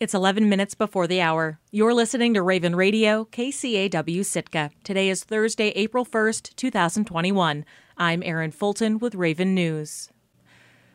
It's 0.00 0.14
11 0.14 0.48
minutes 0.48 0.74
before 0.74 1.06
the 1.06 1.20
hour. 1.20 1.60
You're 1.70 1.92
listening 1.92 2.32
to 2.32 2.40
Raven 2.40 2.74
Radio, 2.74 3.26
KCAW 3.26 4.24
Sitka. 4.24 4.70
Today 4.82 5.10
is 5.10 5.24
Thursday, 5.24 5.68
April 5.76 6.06
1st, 6.06 6.56
2021. 6.56 7.66
I'm 7.98 8.22
Erin 8.22 8.50
Fulton 8.50 8.98
with 8.98 9.14
Raven 9.14 9.54
News. 9.54 10.08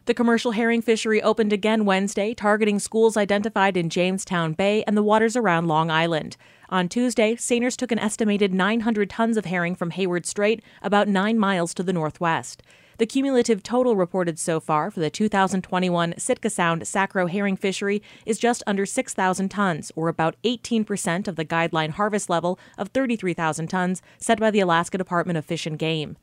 The 0.06 0.16
commercial 0.16 0.54
herring 0.54 0.82
fishery 0.82 1.22
opened 1.22 1.54
again 1.54 1.86
Wednesday, 1.86 2.34
targeting 2.34 2.80
schools 2.80 3.16
identified 3.16 3.78
in 3.78 3.92
Jamestown 3.92 4.54
Bay 4.54 4.84
and 4.88 4.98
the 4.98 5.04
waters 5.04 5.36
around 5.36 5.68
Long 5.68 5.92
Island. 5.92 6.36
On 6.70 6.90
Tuesday, 6.90 7.36
seiners 7.36 7.78
took 7.78 7.92
an 7.92 8.00
estimated 8.00 8.56
900 8.56 9.08
tons 9.12 9.38
of 9.38 9.46
herring 9.46 9.76
from 9.76 9.92
Hayward 9.92 10.26
Strait, 10.26 10.64
about 10.82 11.08
nine 11.08 11.38
miles 11.38 11.76
to 11.76 11.84
the 11.84 11.94
northwest. 11.94 12.64
The 12.98 13.06
cumulative 13.06 13.62
total 13.62 13.98
reported 13.98 14.40
so 14.40 14.62
far 14.62 14.90
for 14.90 15.02
the 15.02 15.10
2021 15.10 16.14
Sitka 16.18 16.50
Sound 16.50 16.88
sac 16.88 17.14
roe 17.14 17.28
herring 17.28 17.58
fishery 17.58 18.02
is 18.26 18.40
just 18.40 18.64
under 18.66 18.86
6,000 18.86 19.50
tons, 19.50 19.92
or 19.98 20.08
about 20.08 20.38
18% 20.44 21.28
of 21.28 21.36
the 21.36 21.44
guideline 21.44 21.90
harvest 21.90 22.30
level 22.30 22.58
of 22.78 22.90
33,000 22.90 23.68
tons 23.68 24.02
set 24.18 24.40
by 24.40 24.50
the 24.50 24.62
Alaska 24.62 24.98
Department 24.98 25.38
of 25.38 25.44
Fish 25.44 25.66
and 25.66 25.78
Game. 25.78 26.16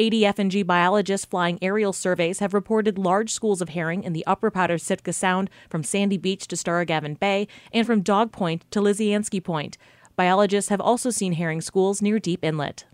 ADF&G 0.00 0.64
biologists 0.64 1.24
flying 1.24 1.60
aerial 1.62 1.92
surveys 1.92 2.40
have 2.40 2.52
reported 2.52 2.98
large 2.98 3.30
schools 3.32 3.62
of 3.62 3.68
herring 3.68 4.02
in 4.02 4.12
the 4.12 4.26
upper 4.26 4.50
part 4.50 4.72
of 4.72 4.80
Sitka 4.80 5.12
Sound 5.12 5.48
from 5.70 5.84
Sandy 5.84 6.18
Beach 6.18 6.48
to 6.48 6.56
Starrigavan 6.56 7.20
Bay 7.20 7.46
and 7.72 7.86
from 7.86 8.02
Dog 8.02 8.32
Point 8.32 8.68
to 8.72 8.80
Lisianski 8.80 9.42
Point. 9.42 9.78
Biologists 10.16 10.70
have 10.70 10.80
also 10.80 11.10
seen 11.10 11.34
herring 11.34 11.60
schools 11.60 12.02
near 12.02 12.18
Deep 12.18 12.42
Inlet. 12.42 12.84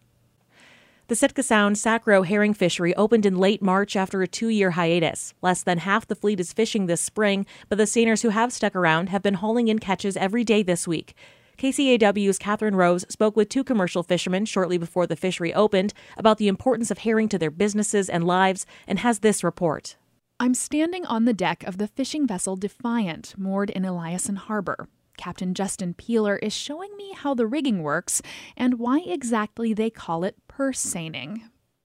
The 1.13 1.17
Sitka 1.17 1.43
Sound 1.43 1.77
sac 1.77 2.07
roe 2.07 2.23
herring 2.23 2.55
fishery 2.55 2.97
opened 2.97 3.27
in 3.27 3.37
late 3.37 3.61
March 3.61 3.97
after 3.97 4.23
a 4.23 4.27
two 4.27 4.49
year 4.49 4.71
hiatus. 4.71 5.35
Less 5.43 5.63
than 5.63 5.77
half 5.77 6.07
the 6.07 6.15
fleet 6.15 6.41
is 6.41 6.55
fishing 6.55 6.87
this 6.87 7.03
spring, 7.03 7.45
but 7.69 7.77
the 7.77 7.85
seiners 7.85 8.23
who 8.23 8.31
have 8.31 8.51
stuck 8.51 8.75
around 8.75 9.11
have 9.11 9.23
been 9.23 9.35
hauling 9.35 9.69
in 9.69 9.79
catches 9.79 10.17
every 10.17 10.43
day 10.43 10.63
this 10.63 10.89
week. 10.89 11.15
KCAW's 11.59 12.39
Catherine 12.39 12.77
Rose 12.77 13.05
spoke 13.11 13.37
with 13.37 13.51
two 13.51 13.63
commercial 13.63 14.03
fishermen 14.03 14.47
shortly 14.47 14.79
before 14.79 15.07
the 15.07 15.15
fishery 15.15 15.53
opened 15.53 15.93
about 16.17 16.39
the 16.39 16.49
importance 16.49 16.91
of 16.91 16.97
herring 16.97 17.29
to 17.29 17.39
their 17.39 17.51
businesses 17.51 18.09
and 18.09 18.27
lives 18.27 18.65
and 18.87 19.01
has 19.01 19.19
this 19.19 19.45
report. 19.45 19.99
I'm 20.41 20.55
standing 20.55 21.05
on 21.05 21.27
the 21.27 21.35
deck 21.35 21.63
of 21.65 21.77
the 21.77 21.89
fishing 21.89 22.27
vessel 22.27 22.57
Defiant, 22.57 23.35
moored 23.37 23.69
in 23.69 23.83
Eliason 23.83 24.39
Harbor. 24.39 24.89
Captain 25.23 25.55
Justin 25.55 25.95
Peeler 25.95 26.35
is 26.35 26.53
showing 26.53 26.97
me 26.97 27.13
how 27.15 27.33
the 27.33 27.47
rigging 27.47 27.85
works 27.85 28.21
and 28.57 28.81
why 28.81 28.99
exactly 29.07 29.73
they 29.73 29.89
call 29.89 30.25
it 30.25 30.37
purse 30.49 30.81
seining. 30.81 31.45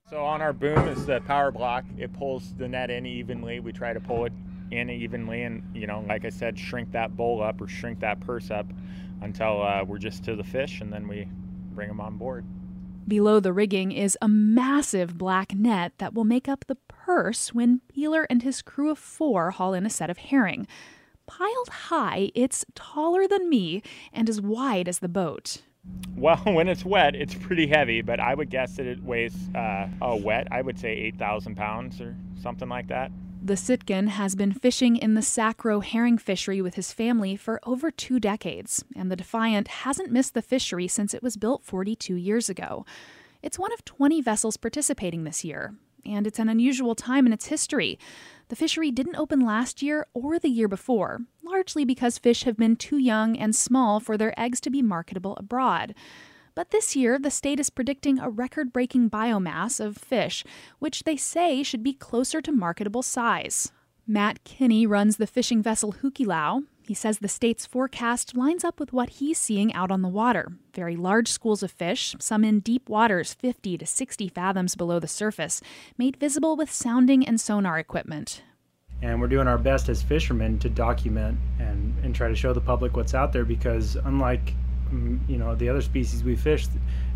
So 0.09 0.25
on 0.25 0.41
our 0.41 0.53
boom 0.53 0.87
is 0.87 1.05
the 1.05 1.21
power 1.21 1.51
block. 1.51 1.85
It 1.99 2.11
pulls 2.13 2.55
the 2.55 2.67
net 2.67 2.89
in 2.89 3.05
evenly. 3.05 3.59
We 3.59 3.73
try 3.73 3.93
to 3.93 3.99
pull 3.99 4.25
it 4.25 4.33
in 4.71 4.89
evenly 4.89 5.43
and, 5.43 5.63
you 5.75 5.85
know, 5.85 6.03
like 6.07 6.25
I 6.25 6.29
said, 6.29 6.57
shrink 6.57 6.91
that 6.93 7.15
bowl 7.15 7.43
up 7.43 7.61
or 7.61 7.67
shrink 7.67 7.99
that 7.99 8.19
purse 8.21 8.49
up 8.49 8.65
until 9.21 9.61
uh, 9.61 9.83
we're 9.83 9.99
just 9.99 10.23
to 10.23 10.35
the 10.35 10.43
fish 10.43 10.81
and 10.81 10.91
then 10.91 11.07
we 11.07 11.27
bring 11.75 11.89
them 11.89 12.01
on 12.01 12.17
board. 12.17 12.43
Below 13.07 13.39
the 13.39 13.53
rigging 13.53 13.91
is 13.91 14.17
a 14.19 14.27
massive 14.27 15.15
black 15.15 15.53
net 15.53 15.93
that 15.99 16.15
will 16.15 16.25
make 16.25 16.49
up 16.49 16.65
the 16.65 16.77
purse 16.87 17.53
when 17.53 17.81
Peeler 17.87 18.25
and 18.31 18.41
his 18.41 18.63
crew 18.63 18.89
of 18.89 18.97
four 18.97 19.51
haul 19.51 19.75
in 19.75 19.85
a 19.85 19.91
set 19.91 20.09
of 20.09 20.17
herring. 20.17 20.65
Piled 21.27 21.69
high, 21.69 22.31
it's 22.33 22.65
taller 22.73 23.27
than 23.27 23.49
me 23.49 23.83
and 24.13 24.29
as 24.29 24.41
wide 24.41 24.87
as 24.87 24.99
the 24.99 25.09
boat. 25.09 25.61
Well, 26.15 26.37
when 26.45 26.67
it's 26.67 26.85
wet, 26.85 27.15
it's 27.15 27.35
pretty 27.35 27.67
heavy, 27.67 28.01
but 28.01 28.19
I 28.19 28.33
would 28.33 28.49
guess 28.49 28.77
that 28.77 28.85
it 28.85 29.03
weighs, 29.03 29.35
uh, 29.53 29.87
oh, 30.01 30.15
wet, 30.15 30.47
I 30.51 30.61
would 30.61 30.79
say 30.79 30.91
8,000 30.91 31.55
pounds 31.55 32.01
or 32.01 32.15
something 32.41 32.69
like 32.69 32.87
that. 32.87 33.11
The 33.43 33.53
Sitkan 33.53 34.07
has 34.09 34.35
been 34.35 34.51
fishing 34.51 34.97
in 34.97 35.13
the 35.13 35.21
sac 35.21 35.63
roe 35.63 35.79
herring 35.79 36.17
fishery 36.17 36.61
with 36.61 36.73
his 36.75 36.91
family 36.91 37.35
for 37.35 37.59
over 37.63 37.91
two 37.91 38.19
decades, 38.19 38.83
and 38.95 39.11
the 39.11 39.15
Defiant 39.15 39.67
hasn't 39.67 40.11
missed 40.11 40.33
the 40.33 40.41
fishery 40.41 40.87
since 40.87 41.13
it 41.13 41.21
was 41.21 41.37
built 41.37 41.63
42 41.63 42.15
years 42.15 42.49
ago. 42.49 42.85
It's 43.43 43.59
one 43.59 43.71
of 43.71 43.85
20 43.85 44.21
vessels 44.21 44.57
participating 44.57 45.23
this 45.23 45.45
year, 45.45 45.75
and 46.07 46.25
it's 46.25 46.39
an 46.39 46.49
unusual 46.49 46.95
time 46.95 47.25
in 47.25 47.33
its 47.33 47.47
history. 47.47 47.99
The 48.49 48.55
fishery 48.55 48.91
didn't 48.91 49.17
open 49.17 49.41
last 49.41 49.81
year 49.81 50.07
or 50.13 50.39
the 50.39 50.49
year 50.49 50.67
before, 50.67 51.19
largely 51.43 51.83
because 51.83 52.17
fish 52.17 52.43
have 52.43 52.57
been 52.57 52.75
too 52.75 52.97
young 52.97 53.37
and 53.37 53.55
small 53.55 53.99
for 53.99 54.17
their 54.17 54.37
eggs 54.39 54.61
to 54.61 54.69
be 54.69 54.81
marketable 54.81 55.35
abroad. 55.35 55.93
But 56.55 56.71
this 56.71 56.95
year, 56.95 57.19
the 57.19 57.29
state 57.29 57.59
is 57.59 57.69
predicting 57.69 58.19
a 58.19 58.29
record 58.29 58.73
breaking 58.73 59.09
biomass 59.11 59.79
of 59.79 59.97
fish, 59.97 60.43
which 60.79 61.03
they 61.03 61.17
say 61.17 61.61
should 61.61 61.83
be 61.83 61.93
closer 61.93 62.41
to 62.41 62.51
marketable 62.51 63.03
size. 63.03 63.71
Matt 64.07 64.43
Kinney 64.43 64.87
runs 64.87 65.17
the 65.17 65.27
fishing 65.27 65.61
vessel 65.61 65.95
Hukilau. 66.01 66.63
He 66.87 66.93
says 66.93 67.19
the 67.19 67.27
state's 67.27 67.65
forecast 67.65 68.37
lines 68.37 68.63
up 68.63 68.79
with 68.79 68.93
what 68.93 69.09
he's 69.09 69.37
seeing 69.37 69.73
out 69.73 69.91
on 69.91 70.01
the 70.01 70.07
water 70.07 70.53
very 70.73 70.95
large 70.95 71.27
schools 71.27 71.63
of 71.63 71.71
fish, 71.71 72.15
some 72.19 72.43
in 72.43 72.59
deep 72.59 72.87
waters 72.87 73.33
50 73.33 73.79
to 73.79 73.85
60 73.85 74.27
fathoms 74.29 74.75
below 74.75 74.99
the 74.99 75.07
surface, 75.07 75.59
made 75.97 76.15
visible 76.15 76.55
with 76.55 76.71
sounding 76.71 77.27
and 77.27 77.41
sonar 77.41 77.79
equipment. 77.79 78.43
And 79.01 79.19
we're 79.19 79.27
doing 79.27 79.47
our 79.47 79.57
best 79.57 79.89
as 79.89 80.03
fishermen 80.03 80.59
to 80.59 80.69
document 80.69 81.39
and, 81.59 81.95
and 82.03 82.13
try 82.13 82.29
to 82.29 82.35
show 82.35 82.53
the 82.53 82.61
public 82.61 82.95
what's 82.95 83.15
out 83.15 83.33
there 83.33 83.43
because, 83.43 83.95
unlike 84.05 84.53
mm, 84.93 85.19
you 85.27 85.37
know 85.37 85.55
the 85.55 85.67
other 85.67 85.81
species 85.81 86.23
we 86.23 86.35
fish, 86.35 86.67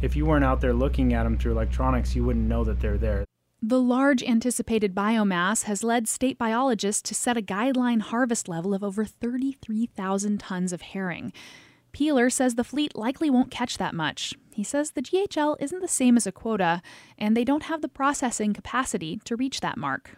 if 0.02 0.16
you 0.16 0.26
weren't 0.26 0.44
out 0.44 0.59
there 0.59 0.74
looking 0.74 1.14
at 1.14 1.24
them 1.24 1.38
through 1.38 1.52
electronics, 1.52 2.16
you 2.16 2.26
wouldn't 2.26 2.48
know 2.48 2.64
that 2.64 2.80
they're 2.80 2.98
there. 2.98 3.26
The 3.63 3.79
large 3.79 4.23
anticipated 4.23 4.95
biomass 4.95 5.66
has 5.66 5.83
led 5.83 6.07
state 6.07 6.39
biologists 6.39 7.03
to 7.03 7.13
set 7.13 7.38
a 7.38 7.44
guideline 7.44 8.01
harvest 8.01 8.47
level 8.47 8.73
of 8.73 8.83
over 8.83 9.05
33,000 9.05 10.39
tons 10.39 10.73
of 10.73 10.81
herring. 10.81 11.31
Peeler 11.91 12.31
says 12.31 12.55
the 12.55 12.63
fleet 12.63 12.95
likely 12.95 13.29
won't 13.29 13.51
catch 13.51 13.77
that 13.77 13.94
much. 13.94 14.33
He 14.51 14.63
says 14.63 14.91
the 14.91 15.03
GHL 15.03 15.57
isn't 15.59 15.79
the 15.79 15.88
same 15.88 16.17
as 16.17 16.25
a 16.25 16.31
quota, 16.31 16.81
and 17.19 17.38
they 17.38 17.44
don't 17.44 17.63
have 17.63 17.83
the 17.83 17.88
processing 17.88 18.51
capacity 18.51 19.22
to 19.25 19.35
reach 19.35 19.61
that 19.61 19.78
mark. 19.78 20.17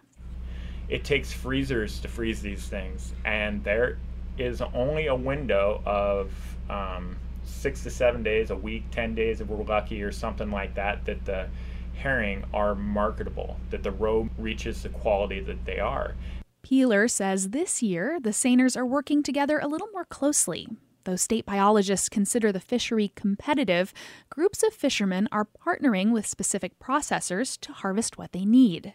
It 0.87 1.03
takes 1.03 1.33
freezers 1.33 1.99
to 1.99 2.07
freeze 2.07 2.41
these 2.41 2.65
things, 2.65 3.11
and 3.25 3.61
there 3.65 3.97
is 4.37 4.61
only 4.61 5.07
a 5.07 5.15
window 5.15 5.81
of 5.85 6.31
um, 6.69 7.17
six 7.43 7.83
to 7.83 7.89
seven 7.89 8.23
days, 8.23 8.51
a 8.51 8.55
week, 8.55 8.85
10 8.91 9.15
days 9.15 9.41
if 9.41 9.47
we're 9.47 9.65
lucky, 9.65 10.01
or 10.01 10.13
something 10.13 10.49
like 10.49 10.75
that, 10.75 11.03
that 11.03 11.25
the 11.25 11.49
herring 11.95 12.43
are 12.53 12.75
marketable, 12.75 13.57
that 13.69 13.83
the 13.83 13.91
roe 13.91 14.29
reaches 14.37 14.83
the 14.83 14.89
quality 14.89 15.39
that 15.41 15.65
they 15.65 15.79
are. 15.79 16.15
Peeler 16.61 17.07
says 17.07 17.49
this 17.49 17.83
year 17.83 18.19
the 18.21 18.29
seiners 18.29 18.77
are 18.77 18.85
working 18.85 19.21
together 19.21 19.59
a 19.59 19.67
little 19.67 19.89
more 19.91 20.05
closely. 20.05 20.67
Though 21.03 21.17
state 21.17 21.45
biologists 21.45 22.07
consider 22.07 22.53
the 22.53 22.61
fishery 22.61 23.11
competitive, 23.15 23.93
groups 24.29 24.63
of 24.63 24.73
fishermen 24.73 25.27
are 25.31 25.45
partnering 25.45 26.13
with 26.13 26.25
specific 26.25 26.79
processors 26.79 27.59
to 27.59 27.73
harvest 27.73 28.17
what 28.17 28.31
they 28.31 28.45
need. 28.45 28.93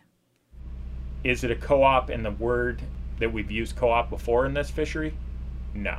Is 1.23 1.45
it 1.45 1.51
a 1.51 1.57
co 1.57 1.83
op 1.83 2.09
in 2.09 2.23
the 2.23 2.31
word 2.31 2.81
that 3.19 3.31
we've 3.31 3.51
used 3.51 3.77
co 3.77 3.91
op 3.91 4.09
before 4.09 4.47
in 4.47 4.55
this 4.55 4.71
fishery? 4.71 5.13
No. 5.75 5.99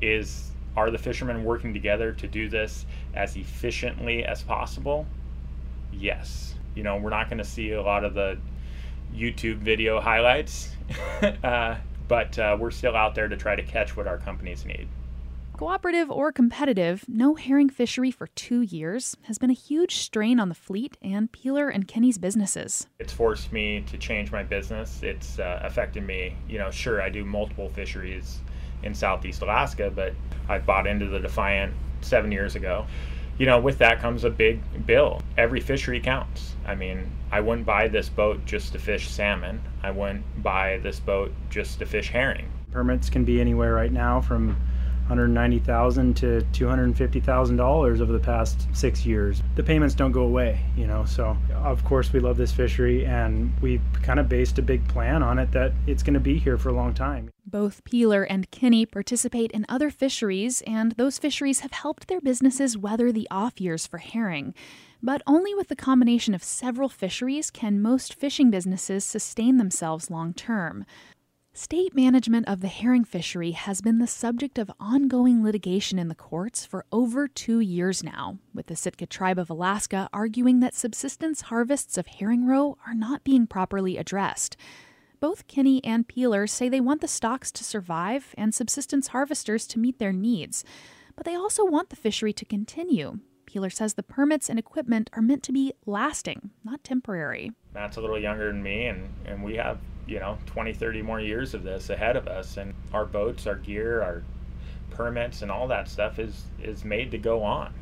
Is 0.00 0.50
are 0.76 0.90
the 0.90 0.98
fishermen 0.98 1.44
working 1.44 1.74
together 1.74 2.12
to 2.12 2.26
do 2.26 2.48
this 2.48 2.86
as 3.14 3.36
efficiently 3.36 4.24
as 4.24 4.42
possible? 4.42 5.06
Yes. 5.92 6.54
You 6.74 6.82
know, 6.82 6.96
we're 6.96 7.10
not 7.10 7.28
going 7.28 7.38
to 7.38 7.44
see 7.44 7.72
a 7.72 7.82
lot 7.82 8.04
of 8.04 8.14
the 8.14 8.38
YouTube 9.14 9.58
video 9.58 10.00
highlights, 10.00 10.74
uh, 11.44 11.76
but 12.08 12.38
uh, 12.38 12.56
we're 12.58 12.70
still 12.70 12.96
out 12.96 13.14
there 13.14 13.28
to 13.28 13.36
try 13.36 13.56
to 13.56 13.62
catch 13.62 13.96
what 13.96 14.06
our 14.06 14.18
companies 14.18 14.64
need. 14.64 14.88
Cooperative 15.60 16.10
or 16.10 16.32
competitive, 16.32 17.04
no 17.06 17.34
herring 17.34 17.68
fishery 17.68 18.10
for 18.10 18.28
two 18.28 18.62
years 18.62 19.14
has 19.24 19.36
been 19.36 19.50
a 19.50 19.54
huge 19.54 19.96
strain 19.96 20.40
on 20.40 20.48
the 20.48 20.54
fleet 20.54 20.96
and 21.02 21.30
Peeler 21.32 21.68
and 21.68 21.86
Kinney's 21.86 22.16
businesses. 22.16 22.86
It's 22.98 23.12
forced 23.12 23.52
me 23.52 23.84
to 23.90 23.98
change 23.98 24.32
my 24.32 24.42
business. 24.42 25.02
It's 25.02 25.38
uh, 25.38 25.60
affected 25.62 26.06
me. 26.06 26.34
You 26.48 26.56
know, 26.56 26.70
sure, 26.70 27.02
I 27.02 27.10
do 27.10 27.26
multiple 27.26 27.68
fisheries 27.68 28.38
in 28.84 28.94
Southeast 28.94 29.42
Alaska, 29.42 29.92
but 29.94 30.14
I 30.48 30.60
bought 30.60 30.86
into 30.86 31.06
the 31.06 31.18
Defiant 31.18 31.74
seven 32.00 32.32
years 32.32 32.54
ago 32.56 32.86
you 33.40 33.46
know, 33.46 33.58
with 33.58 33.78
that 33.78 34.00
comes 34.00 34.24
a 34.24 34.28
big 34.28 34.60
bill. 34.84 35.22
Every 35.38 35.60
fishery 35.60 35.98
counts. 35.98 36.52
I 36.66 36.74
mean, 36.74 37.10
I 37.32 37.40
wouldn't 37.40 37.64
buy 37.64 37.88
this 37.88 38.10
boat 38.10 38.44
just 38.44 38.72
to 38.72 38.78
fish 38.78 39.08
salmon. 39.08 39.62
I 39.82 39.92
wouldn't 39.92 40.42
buy 40.42 40.78
this 40.82 41.00
boat 41.00 41.32
just 41.48 41.78
to 41.78 41.86
fish 41.86 42.10
herring. 42.10 42.50
Permits 42.70 43.08
can 43.08 43.24
be 43.24 43.40
anywhere 43.40 43.72
right 43.72 43.90
now 43.90 44.20
from 44.20 44.58
190,000 45.10 46.16
to 46.16 46.40
250,000 46.52 47.56
dollars 47.56 48.00
over 48.00 48.12
the 48.12 48.18
past 48.18 48.68
six 48.72 49.04
years. 49.04 49.42
The 49.56 49.62
payments 49.62 49.94
don't 49.94 50.12
go 50.12 50.22
away, 50.22 50.60
you 50.76 50.86
know. 50.86 51.04
So 51.04 51.36
of 51.54 51.84
course 51.84 52.12
we 52.12 52.20
love 52.20 52.36
this 52.36 52.52
fishery, 52.52 53.04
and 53.04 53.52
we 53.60 53.80
kind 54.02 54.20
of 54.20 54.28
based 54.28 54.58
a 54.58 54.62
big 54.62 54.86
plan 54.88 55.22
on 55.22 55.38
it 55.38 55.50
that 55.52 55.72
it's 55.86 56.02
going 56.02 56.14
to 56.14 56.20
be 56.20 56.38
here 56.38 56.56
for 56.56 56.68
a 56.68 56.72
long 56.72 56.94
time. 56.94 57.30
Both 57.44 57.82
Peeler 57.84 58.22
and 58.22 58.50
Kinney 58.52 58.86
participate 58.86 59.50
in 59.50 59.66
other 59.68 59.90
fisheries, 59.90 60.62
and 60.66 60.92
those 60.92 61.18
fisheries 61.18 61.60
have 61.60 61.72
helped 61.72 62.06
their 62.06 62.20
businesses 62.20 62.78
weather 62.78 63.10
the 63.10 63.26
off 63.30 63.60
years 63.60 63.86
for 63.86 63.98
herring. 63.98 64.54
But 65.02 65.22
only 65.26 65.54
with 65.54 65.68
the 65.68 65.76
combination 65.76 66.34
of 66.34 66.44
several 66.44 66.88
fisheries 66.88 67.50
can 67.50 67.82
most 67.82 68.14
fishing 68.14 68.50
businesses 68.50 69.04
sustain 69.04 69.56
themselves 69.56 70.10
long 70.10 70.34
term. 70.34 70.84
State 71.62 71.94
management 71.94 72.48
of 72.48 72.62
the 72.62 72.68
herring 72.68 73.04
fishery 73.04 73.50
has 73.50 73.82
been 73.82 73.98
the 73.98 74.06
subject 74.06 74.56
of 74.56 74.72
ongoing 74.80 75.44
litigation 75.44 75.98
in 75.98 76.08
the 76.08 76.14
courts 76.14 76.64
for 76.64 76.86
over 76.90 77.28
two 77.28 77.60
years 77.60 78.02
now, 78.02 78.38
with 78.54 78.68
the 78.68 78.74
Sitka 78.74 79.04
tribe 79.04 79.38
of 79.38 79.50
Alaska 79.50 80.08
arguing 80.10 80.60
that 80.60 80.72
subsistence 80.72 81.42
harvests 81.42 81.98
of 81.98 82.06
herring 82.06 82.46
roe 82.46 82.78
are 82.86 82.94
not 82.94 83.24
being 83.24 83.46
properly 83.46 83.98
addressed. 83.98 84.56
Both 85.20 85.48
Kinney 85.48 85.84
and 85.84 86.08
Peeler 86.08 86.46
say 86.46 86.70
they 86.70 86.80
want 86.80 87.02
the 87.02 87.06
stocks 87.06 87.52
to 87.52 87.62
survive 87.62 88.34
and 88.38 88.54
subsistence 88.54 89.08
harvesters 89.08 89.66
to 89.66 89.78
meet 89.78 89.98
their 89.98 90.14
needs, 90.14 90.64
but 91.14 91.26
they 91.26 91.34
also 91.34 91.66
want 91.66 91.90
the 91.90 91.94
fishery 91.96 92.32
to 92.32 92.46
continue. 92.46 93.18
Peeler 93.44 93.68
says 93.68 93.94
the 93.94 94.02
permits 94.02 94.48
and 94.48 94.58
equipment 94.58 95.10
are 95.12 95.20
meant 95.20 95.42
to 95.42 95.52
be 95.52 95.74
lasting, 95.84 96.52
not 96.64 96.82
temporary. 96.82 97.52
Matt's 97.74 97.98
a 97.98 98.00
little 98.00 98.18
younger 98.18 98.46
than 98.46 98.62
me, 98.62 98.86
and, 98.86 99.10
and 99.26 99.44
we 99.44 99.56
have 99.56 99.78
you 100.10 100.18
know 100.18 100.36
20 100.46 100.72
30 100.72 101.02
more 101.02 101.20
years 101.20 101.54
of 101.54 101.62
this 101.62 101.88
ahead 101.88 102.16
of 102.16 102.26
us 102.26 102.56
and 102.56 102.74
our 102.92 103.06
boats 103.06 103.46
our 103.46 103.54
gear 103.54 104.02
our 104.02 104.22
permits 104.90 105.42
and 105.42 105.50
all 105.50 105.68
that 105.68 105.88
stuff 105.88 106.18
is 106.18 106.44
is 106.62 106.84
made 106.84 107.12
to 107.12 107.18
go 107.18 107.42
on 107.42 107.72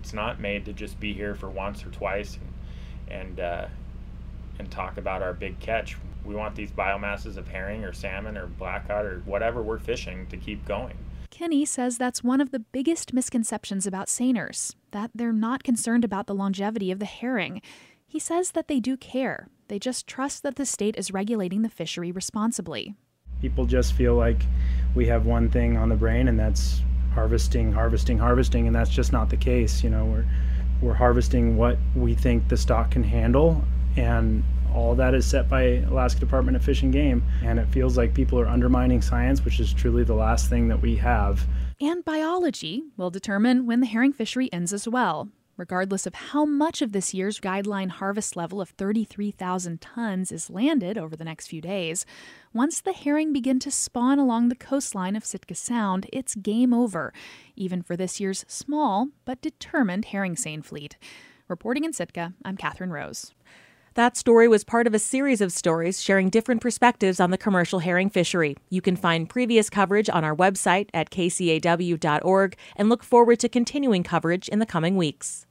it's 0.00 0.12
not 0.12 0.38
made 0.38 0.64
to 0.66 0.72
just 0.72 1.00
be 1.00 1.14
here 1.14 1.34
for 1.34 1.48
once 1.48 1.84
or 1.84 1.90
twice 1.90 2.36
and 2.36 3.20
and 3.20 3.40
uh, 3.40 3.66
and 4.58 4.70
talk 4.70 4.98
about 4.98 5.22
our 5.22 5.32
big 5.32 5.58
catch 5.60 5.96
we 6.24 6.34
want 6.34 6.54
these 6.54 6.70
biomasses 6.70 7.38
of 7.38 7.48
herring 7.48 7.84
or 7.84 7.92
salmon 7.92 8.36
or 8.36 8.46
blackcod 8.46 9.04
or 9.04 9.22
whatever 9.24 9.62
we're 9.62 9.78
fishing 9.78 10.26
to 10.26 10.36
keep 10.36 10.64
going 10.66 10.96
Kinney 11.30 11.64
says 11.64 11.96
that's 11.98 12.24
one 12.24 12.40
of 12.40 12.50
the 12.50 12.58
biggest 12.58 13.12
misconceptions 13.12 13.86
about 13.86 14.08
seiners, 14.08 14.74
that 14.90 15.10
they're 15.14 15.32
not 15.32 15.62
concerned 15.62 16.04
about 16.04 16.26
the 16.26 16.34
longevity 16.34 16.90
of 16.90 16.98
the 16.98 17.04
herring. 17.04 17.60
He 18.06 18.18
says 18.18 18.52
that 18.52 18.66
they 18.66 18.80
do 18.80 18.96
care. 18.96 19.48
They 19.68 19.78
just 19.78 20.06
trust 20.06 20.42
that 20.42 20.56
the 20.56 20.64
state 20.64 20.96
is 20.96 21.12
regulating 21.12 21.62
the 21.62 21.68
fishery 21.68 22.10
responsibly. 22.10 22.94
People 23.40 23.66
just 23.66 23.92
feel 23.92 24.14
like 24.14 24.42
we 24.94 25.06
have 25.06 25.26
one 25.26 25.50
thing 25.50 25.76
on 25.76 25.90
the 25.90 25.94
brain, 25.94 26.26
and 26.28 26.38
that's 26.38 26.82
harvesting, 27.14 27.72
harvesting, 27.72 28.18
harvesting, 28.18 28.66
and 28.66 28.74
that's 28.74 28.90
just 28.90 29.12
not 29.12 29.28
the 29.28 29.36
case. 29.36 29.84
You 29.84 29.90
know, 29.90 30.06
we're 30.06 30.24
we're 30.80 30.94
harvesting 30.94 31.56
what 31.56 31.76
we 31.94 32.14
think 32.14 32.48
the 32.48 32.56
stock 32.56 32.90
can 32.90 33.02
handle, 33.02 33.62
and 33.96 34.42
all 34.74 34.94
that 34.94 35.14
is 35.14 35.26
set 35.26 35.48
by 35.48 35.82
Alaska 35.90 36.20
Department 36.20 36.56
of 36.56 36.64
Fish 36.64 36.82
and 36.82 36.92
Game. 36.92 37.22
And 37.42 37.58
it 37.58 37.68
feels 37.68 37.96
like 37.96 38.14
people 38.14 38.38
are 38.38 38.46
undermining 38.46 39.02
science, 39.02 39.44
which 39.44 39.60
is 39.60 39.72
truly 39.72 40.04
the 40.04 40.14
last 40.14 40.48
thing 40.48 40.68
that 40.68 40.80
we 40.80 40.96
have. 40.96 41.46
And 41.80 42.04
biology 42.04 42.84
will 42.96 43.10
determine 43.10 43.66
when 43.66 43.80
the 43.80 43.86
herring 43.86 44.12
fishery 44.12 44.52
ends 44.52 44.72
as 44.72 44.88
well 44.88 45.28
regardless 45.58 46.06
of 46.06 46.14
how 46.14 46.46
much 46.46 46.80
of 46.80 46.92
this 46.92 47.12
year's 47.12 47.40
guideline 47.40 47.90
harvest 47.90 48.36
level 48.36 48.60
of 48.60 48.70
33,000 48.70 49.80
tons 49.80 50.32
is 50.32 50.48
landed 50.48 50.96
over 50.96 51.16
the 51.16 51.24
next 51.24 51.48
few 51.48 51.60
days. 51.60 52.06
Once 52.54 52.80
the 52.80 52.92
herring 52.94 53.32
begin 53.32 53.58
to 53.58 53.70
spawn 53.70 54.18
along 54.18 54.48
the 54.48 54.54
coastline 54.54 55.16
of 55.16 55.26
Sitka 55.26 55.56
Sound, 55.56 56.06
it's 56.12 56.36
game 56.36 56.72
over, 56.72 57.12
even 57.56 57.82
for 57.82 57.96
this 57.96 58.20
year's 58.20 58.44
small 58.48 59.08
but 59.26 59.42
determined 59.42 60.06
herring 60.06 60.36
seine 60.36 60.62
fleet. 60.62 60.96
Reporting 61.48 61.84
in 61.84 61.92
Sitka, 61.92 62.34
I'm 62.44 62.56
Catherine 62.56 62.92
Rose. 62.92 63.34
That 63.94 64.16
story 64.16 64.46
was 64.46 64.62
part 64.62 64.86
of 64.86 64.94
a 64.94 64.98
series 65.00 65.40
of 65.40 65.50
stories 65.50 66.00
sharing 66.00 66.30
different 66.30 66.60
perspectives 66.60 67.18
on 67.18 67.32
the 67.32 67.36
commercial 67.36 67.80
herring 67.80 68.10
fishery. 68.10 68.56
You 68.70 68.80
can 68.80 68.94
find 68.94 69.28
previous 69.28 69.68
coverage 69.68 70.08
on 70.08 70.22
our 70.22 70.36
website 70.36 70.88
at 70.94 71.10
kcaw.org 71.10 72.56
and 72.76 72.88
look 72.88 73.02
forward 73.02 73.40
to 73.40 73.48
continuing 73.48 74.04
coverage 74.04 74.48
in 74.48 74.60
the 74.60 74.66
coming 74.66 74.96
weeks. 74.96 75.47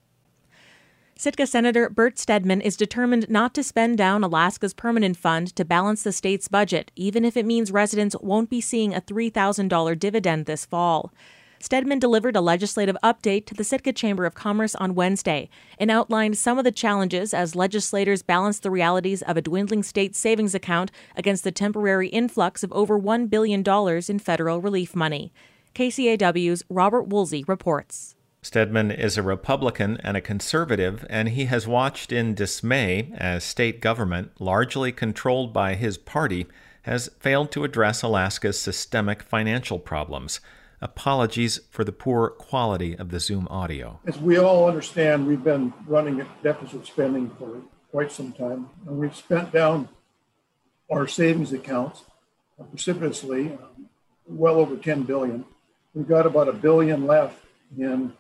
Sitka 1.20 1.48
Senator 1.48 1.90
Bert 1.90 2.20
Stedman 2.20 2.62
is 2.62 2.78
determined 2.78 3.28
not 3.28 3.56
to 3.56 3.64
spend 3.64 3.98
down 3.98 4.24
Alaska's 4.24 4.76
permanent 4.76 5.18
fund 5.18 5.48
to 5.56 5.66
balance 5.66 6.04
the 6.04 6.12
state's 6.12 6.48
budget, 6.48 6.92
even 6.96 7.26
if 7.26 7.36
it 7.36 7.44
means 7.44 7.72
residents 7.72 8.16
won't 8.22 8.52
be 8.52 8.62
seeing 8.62 8.94
a 8.94 9.02
$3,000 9.02 9.98
dividend 9.98 10.46
this 10.46 10.64
fall. 10.64 11.12
Stedman 11.58 11.98
delivered 11.98 12.36
a 12.36 12.42
legislative 12.42 12.96
update 13.04 13.48
to 13.48 13.56
the 13.56 13.64
Sitka 13.64 13.94
Chamber 13.94 14.28
of 14.28 14.36
Commerce 14.36 14.76
on 14.76 14.94
Wednesday 14.94 15.50
and 15.80 15.90
outlined 15.90 16.38
some 16.38 16.60
of 16.60 16.64
the 16.64 16.72
challenges 16.72 17.34
as 17.34 17.56
legislators 17.56 18.22
balance 18.22 18.60
the 18.60 18.70
realities 18.70 19.24
of 19.24 19.38
a 19.38 19.42
dwindling 19.42 19.82
state 19.82 20.16
savings 20.16 20.54
account 20.54 20.92
against 21.16 21.44
the 21.44 21.52
temporary 21.52 22.10
influx 22.10 22.64
of 22.64 22.72
over 22.74 23.00
$1 23.00 23.28
billion 23.28 23.64
in 24.08 24.20
federal 24.20 24.62
relief 24.62 24.96
money. 24.96 25.34
KCAW's 25.74 26.62
Robert 26.70 27.08
Woolsey 27.08 27.44
reports. 27.48 28.14
Stedman 28.48 28.92
is 28.92 29.18
a 29.18 29.22
Republican 29.22 29.98
and 30.06 30.16
a 30.16 30.22
conservative, 30.22 31.06
and 31.10 31.28
he 31.28 31.48
has 31.48 31.68
watched 31.68 32.14
in 32.14 32.34
dismay 32.34 33.12
as 33.18 33.44
state 33.44 33.82
government, 33.82 34.32
largely 34.40 34.94
controlled 34.94 35.52
by 35.52 35.76
his 35.76 35.98
party, 35.98 36.48
has 36.84 37.10
failed 37.20 37.52
to 37.52 37.66
address 37.66 38.04
Alaska's 38.04 38.58
systemic 38.58 39.22
financial 39.22 39.80
problems. 39.80 40.40
Apologies 40.80 41.60
for 41.70 41.84
the 41.84 41.92
poor 41.92 42.30
quality 42.30 42.98
of 42.98 43.10
the 43.10 43.20
Zoom 43.20 43.50
audio. 43.50 44.00
As 44.08 44.18
we 44.18 44.38
all 44.38 44.66
understand, 44.66 45.28
we've 45.28 45.44
been 45.44 45.74
running 45.86 46.22
at 46.22 46.42
deficit 46.42 46.88
spending 46.88 47.30
for 47.32 47.62
quite 47.92 48.14
some 48.14 48.32
time, 48.32 48.70
and 48.88 48.98
we've 48.98 49.16
spent 49.16 49.52
down 49.52 49.90
our 50.90 51.06
savings 51.06 51.52
accounts 51.52 52.06
precipitously, 52.70 53.58
well 54.26 54.56
over 54.56 54.78
10 54.78 55.04
billion. 55.04 55.44
We've 55.94 56.08
got 56.08 56.26
about 56.26 56.48
a 56.48 56.54
billion 56.54 57.06
left 57.06 57.44
in 57.78 58.14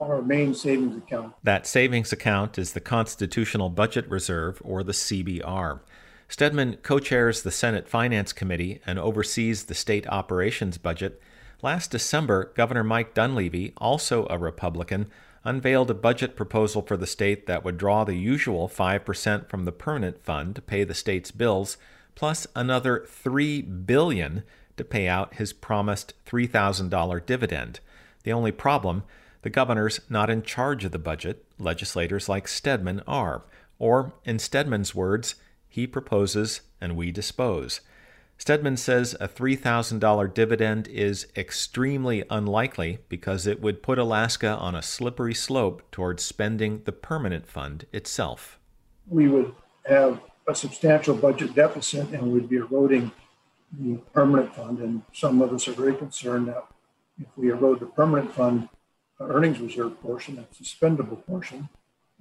our 0.00 0.22
main 0.22 0.54
savings 0.54 0.96
account. 0.96 1.34
That 1.42 1.66
savings 1.66 2.12
account 2.12 2.58
is 2.58 2.72
the 2.72 2.80
Constitutional 2.80 3.70
Budget 3.70 4.08
Reserve, 4.08 4.60
or 4.64 4.82
the 4.82 4.92
CBR. 4.92 5.80
Stedman 6.28 6.78
co 6.82 6.98
chairs 6.98 7.42
the 7.42 7.50
Senate 7.50 7.88
Finance 7.88 8.32
Committee 8.32 8.80
and 8.86 8.98
oversees 8.98 9.64
the 9.64 9.74
state 9.74 10.06
operations 10.08 10.78
budget. 10.78 11.20
Last 11.62 11.90
December, 11.90 12.52
Governor 12.54 12.84
Mike 12.84 13.14
Dunleavy, 13.14 13.72
also 13.76 14.26
a 14.28 14.38
Republican, 14.38 15.06
unveiled 15.44 15.90
a 15.90 15.94
budget 15.94 16.36
proposal 16.36 16.82
for 16.82 16.96
the 16.96 17.06
state 17.06 17.46
that 17.46 17.64
would 17.64 17.78
draw 17.78 18.04
the 18.04 18.16
usual 18.16 18.68
5% 18.68 19.48
from 19.48 19.64
the 19.64 19.72
permanent 19.72 20.24
fund 20.24 20.56
to 20.56 20.62
pay 20.62 20.84
the 20.84 20.94
state's 20.94 21.30
bills, 21.30 21.76
plus 22.14 22.46
another 22.56 23.04
3 23.06 23.62
billion 23.62 24.42
to 24.76 24.84
pay 24.84 25.06
out 25.06 25.34
his 25.34 25.52
promised 25.52 26.14
$3,000 26.26 27.24
dividend. 27.26 27.80
The 28.24 28.32
only 28.32 28.52
problem 28.52 29.04
the 29.44 29.50
governor's 29.50 30.00
not 30.08 30.30
in 30.30 30.42
charge 30.42 30.86
of 30.86 30.90
the 30.90 30.98
budget, 30.98 31.44
legislators 31.58 32.30
like 32.30 32.48
Stedman 32.48 33.02
are. 33.06 33.42
Or, 33.78 34.14
in 34.24 34.38
Stedman's 34.38 34.94
words, 34.94 35.34
he 35.68 35.86
proposes 35.86 36.62
and 36.80 36.96
we 36.96 37.12
dispose. 37.12 37.82
Stedman 38.38 38.78
says 38.78 39.14
a 39.20 39.28
$3,000 39.28 40.32
dividend 40.32 40.88
is 40.88 41.26
extremely 41.36 42.24
unlikely 42.30 43.00
because 43.10 43.46
it 43.46 43.60
would 43.60 43.82
put 43.82 43.98
Alaska 43.98 44.48
on 44.48 44.74
a 44.74 44.82
slippery 44.82 45.34
slope 45.34 45.82
towards 45.92 46.24
spending 46.24 46.80
the 46.86 46.92
permanent 46.92 47.46
fund 47.46 47.84
itself. 47.92 48.58
We 49.08 49.28
would 49.28 49.54
have 49.84 50.20
a 50.48 50.54
substantial 50.54 51.14
budget 51.14 51.54
deficit 51.54 52.08
and 52.14 52.32
we'd 52.32 52.48
be 52.48 52.56
eroding 52.56 53.12
the 53.78 53.96
permanent 54.14 54.54
fund. 54.54 54.78
And 54.78 55.02
some 55.12 55.42
of 55.42 55.52
us 55.52 55.68
are 55.68 55.72
very 55.72 55.94
concerned 55.94 56.48
that 56.48 56.64
if 57.20 57.28
we 57.36 57.50
erode 57.50 57.80
the 57.80 57.86
permanent 57.86 58.34
fund, 58.34 58.70
earnings 59.20 59.60
reserve 59.60 60.00
portion, 60.00 60.36
that 60.36 60.52
suspendable 60.52 61.24
portion 61.26 61.68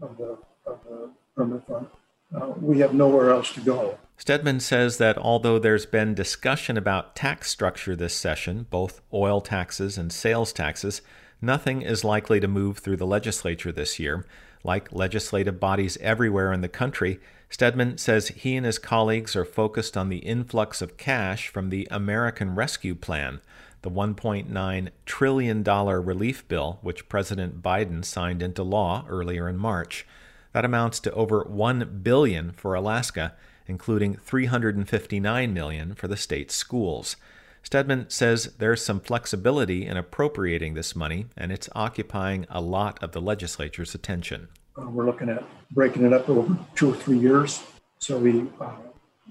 of 0.01 0.17
the, 0.17 0.37
of 0.65 0.79
the 0.87 1.09
permanent 1.35 1.67
fund, 1.67 1.87
uh, 2.35 2.53
we 2.59 2.79
have 2.79 2.93
nowhere 2.93 3.29
else 3.31 3.51
to 3.53 3.61
go. 3.61 3.97
Stedman 4.17 4.59
says 4.59 4.97
that 4.97 5.17
although 5.17 5.59
there's 5.59 5.85
been 5.85 6.13
discussion 6.13 6.77
about 6.77 7.15
tax 7.15 7.49
structure 7.49 7.95
this 7.95 8.15
session, 8.15 8.67
both 8.69 9.01
oil 9.13 9.41
taxes 9.41 9.97
and 9.97 10.11
sales 10.11 10.53
taxes, 10.53 11.01
nothing 11.41 11.81
is 11.81 12.03
likely 12.03 12.39
to 12.39 12.47
move 12.47 12.77
through 12.77 12.97
the 12.97 13.07
legislature 13.07 13.71
this 13.71 13.99
year. 13.99 14.25
Like 14.63 14.93
legislative 14.93 15.59
bodies 15.59 15.97
everywhere 15.99 16.53
in 16.53 16.61
the 16.61 16.69
country, 16.69 17.19
Stedman 17.49 17.97
says 17.97 18.29
he 18.29 18.55
and 18.55 18.65
his 18.65 18.79
colleagues 18.79 19.35
are 19.35 19.45
focused 19.45 19.97
on 19.97 20.09
the 20.09 20.19
influx 20.19 20.81
of 20.81 20.97
cash 20.97 21.49
from 21.49 21.69
the 21.69 21.87
American 21.91 22.55
Rescue 22.55 22.95
Plan, 22.95 23.41
the 23.83 23.91
$1.9 23.91 24.89
trillion 25.05 25.63
relief 25.63 26.47
bill 26.47 26.79
which 26.81 27.07
President 27.07 27.61
Biden 27.61 28.03
signed 28.03 28.41
into 28.41 28.63
law 28.63 29.05
earlier 29.07 29.47
in 29.47 29.57
March. 29.57 30.07
That 30.53 30.65
amounts 30.65 30.99
to 31.01 31.13
over 31.13 31.43
1 31.43 31.99
billion 32.01 32.51
for 32.51 32.73
Alaska, 32.73 33.35
including 33.67 34.15
359 34.15 35.53
million 35.53 35.95
for 35.95 36.07
the 36.07 36.17
state's 36.17 36.55
schools. 36.55 37.15
Stedman 37.63 38.09
says 38.09 38.53
there's 38.57 38.83
some 38.83 38.99
flexibility 38.99 39.85
in 39.85 39.95
appropriating 39.95 40.73
this 40.73 40.95
money, 40.95 41.27
and 41.37 41.51
it's 41.51 41.69
occupying 41.73 42.45
a 42.49 42.59
lot 42.61 43.01
of 43.01 43.13
the 43.13 43.21
legislature's 43.21 43.95
attention. 43.95 44.49
Uh, 44.77 44.89
we're 44.89 45.05
looking 45.05 45.29
at 45.29 45.43
breaking 45.71 46.05
it 46.05 46.13
up 46.13 46.29
over 46.29 46.57
two 46.75 46.91
or 46.91 46.95
three 46.95 47.17
years, 47.17 47.63
so 47.99 48.17
we 48.17 48.45
uh, 48.59 48.71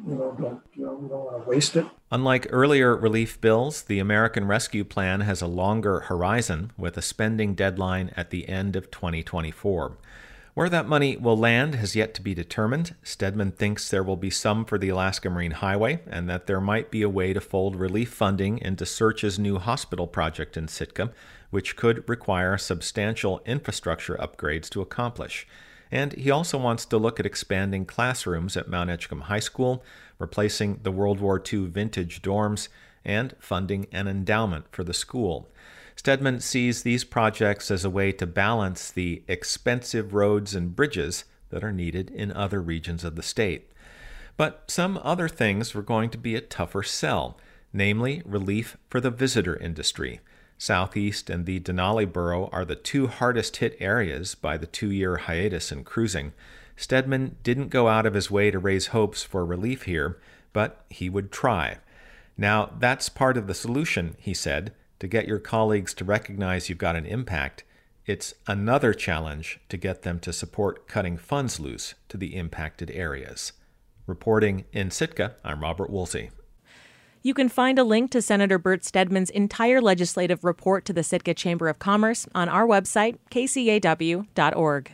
you 0.07 0.15
know, 0.15 0.37
don't, 0.39 0.61
you 0.75 0.87
know, 0.87 0.95
we 0.95 1.09
don't 1.09 1.25
want 1.25 1.45
to 1.45 1.49
waste 1.49 1.77
it. 1.77 1.87
Unlike 2.11 2.47
earlier 2.51 2.97
relief 2.97 3.41
bills, 3.41 3.83
the 3.83 3.99
American 3.99 4.47
Rescue 4.47 4.85
Plan 4.85 5.21
has 5.21 5.43
a 5.43 5.47
longer 5.47 6.01
horizon 6.01 6.73
with 6.77 6.97
a 6.97 7.03
spending 7.03 7.55
deadline 7.55 8.11
at 8.17 8.31
the 8.31 8.49
end 8.49 8.75
of 8.75 8.91
2024. 8.91 9.99
Where 10.55 10.69
that 10.69 10.87
money 10.87 11.17
will 11.17 11.37
land 11.37 11.75
has 11.77 11.97
yet 11.97 12.13
to 12.15 12.23
be 12.23 12.35
determined. 12.35 12.95
Stedman 13.03 13.53
thinks 13.53 13.89
there 13.89 14.03
will 14.03 14.17
be 14.17 14.29
some 14.29 14.67
for 14.67 14.77
the 14.77 14.91
Alaska 14.91 15.31
Marine 15.31 15.53
Highway 15.53 16.01
and 16.07 16.29
that 16.29 16.47
there 16.47 16.61
might 16.61 16.91
be 16.91 17.01
a 17.01 17.09
way 17.09 17.33
to 17.33 17.41
fold 17.41 17.75
relief 17.75 18.13
funding 18.13 18.59
into 18.59 18.85
SEARHC's 18.85 19.39
new 19.39 19.59
hospital 19.59 20.07
project 20.07 20.59
in 20.59 20.69
Sitka, 20.69 21.11
which 21.49 21.75
could 21.75 22.07
require 22.07 22.59
substantial 22.59 23.41
infrastructure 23.47 24.17
upgrades 24.17 24.69
to 24.71 24.83
accomplish. 24.83 25.47
And 25.93 26.15
he 26.15 26.31
also 26.31 26.57
wants 26.57 26.87
to 26.87 26.97
look 26.97 27.21
at 27.21 27.27
expanding 27.27 27.85
classrooms 27.85 28.57
at 28.57 28.69
Mount 28.69 28.89
Edgecumbe 28.89 29.25
High 29.25 29.41
School, 29.41 29.85
replacing 30.19 30.81
the 30.83 30.91
World 30.91 31.21
War 31.21 31.41
II 31.41 31.67
vintage 31.67 32.23
dorms, 32.23 32.69
and 33.05 33.37
funding 33.39 33.87
an 33.93 34.09
endowment 34.09 34.65
for 34.73 34.85
the 34.85 34.95
school. 34.95 35.51
Stedman 35.95 36.41
sees 36.41 36.83
these 36.83 37.05
projects 37.05 37.71
as 37.71 37.85
a 37.85 37.91
way 37.91 38.11
to 38.13 38.27
balance 38.27 38.91
the 38.91 39.23
expensive 39.29 40.15
roads 40.15 40.55
and 40.55 40.75
bridges 40.75 41.25
that 41.51 41.63
are 41.63 41.73
needed 41.73 42.09
in 42.11 42.33
other 42.33 42.63
regions 42.63 43.05
of 43.05 43.15
the 43.15 43.23
state. 43.23 43.71
But 44.39 44.65
some 44.71 44.99
other 45.03 45.29
things 45.29 45.75
were 45.75 45.83
going 45.83 46.09
to 46.11 46.19
be 46.19 46.35
a 46.35 46.41
tougher 46.41 46.83
sell, 46.83 47.37
namely 47.71 48.23
relief 48.25 48.79
for 48.89 48.99
the 48.99 49.11
visitor 49.11 49.57
industry. 49.59 50.21
Southeast 50.63 51.29
and 51.29 51.45
the 51.45 51.59
Denali 51.59 52.11
Borough 52.11 52.49
are 52.53 52.65
the 52.65 52.77
two 52.77 53.09
hardest 53.09 53.57
hit 53.57 53.77
areas 53.81 54.37
by 54.37 54.57
the 54.57 54.69
two 54.69 54.93
year 54.93 55.17
hiatus 55.17 55.73
in 55.73 55.83
cruising. 55.83 56.33
Stedman 56.77 57.35
didn't 57.43 57.71
go 57.71 57.89
out 57.89 58.07
of 58.07 58.15
his 58.15 58.31
way 58.31 58.49
to 58.53 58.61
raise 58.61 58.95
hopes 58.95 59.25
for 59.25 59.45
relief 59.45 59.83
here, 59.83 60.21
but 60.53 60.85
he 60.89 61.11
would 61.11 61.33
try. 61.33 61.79
Now, 62.39 62.71
that's 62.79 63.09
part 63.09 63.37
of 63.37 63.49
the 63.49 63.55
solution, 63.55 64.15
he 64.21 64.35
said 64.35 64.73
to 65.01 65.09
get 65.09 65.27
your 65.27 65.41
colleagues 65.41 65.95
to 65.95 66.05
recognize 66.05 66.69
you've 66.69 66.79
got 66.79 66.95
an 66.95 67.07
impact, 67.07 67.65
it's 68.07 68.33
another 68.47 68.95
challenge 68.95 69.59
to 69.69 69.77
get 69.77 70.03
them 70.03 70.21
to 70.21 70.33
support 70.33 70.87
cutting 70.87 71.17
funds 71.17 71.59
loose 71.59 71.95
to 72.09 72.17
the 72.17 72.37
impacted 72.37 72.89
areas. 72.93 73.53
Reporting 74.07 74.65
in 74.73 74.93
Sitka, 74.93 75.35
I'm 75.43 75.61
Robert 75.61 75.91
Woolsey. 75.91 76.31
You 77.25 77.35
can 77.35 77.49
find 77.49 77.79
a 77.79 77.85
link 77.85 78.11
to 78.11 78.21
Senator 78.21 78.59
Bert 78.59 78.85
Stedman's 78.85 79.31
entire 79.31 79.81
legislative 79.81 80.43
report 80.43 80.85
to 80.87 80.93
the 80.93 81.05
Sitka 81.05 81.35
Chamber 81.35 81.69
of 81.69 81.79
Commerce 81.79 82.27
on 82.35 82.49
our 82.49 82.67
website, 82.67 83.17
kcaw.org. 83.31 84.93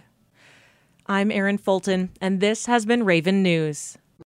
I'm 1.07 1.31
Erin 1.31 1.57
Fulton, 1.57 2.11
and 2.21 2.41
this 2.41 2.67
has 2.67 2.85
been 2.85 3.05
Raven 3.05 3.43
News. 3.43 3.97